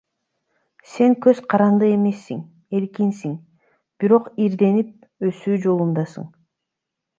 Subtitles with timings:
[0.93, 2.39] Сен көз каранды эмессиң,
[2.79, 3.37] эркинсиң,
[4.05, 4.91] бирок ирденип,
[5.33, 6.29] өсүү жолундасың.